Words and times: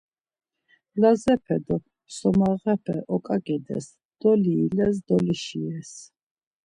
Lazepe 1.01 1.55
do 1.65 1.75
Somexepe 2.17 2.95
oǩaǩides, 3.13 3.85
doliiles 4.19 4.95
dolişires. 5.07 5.91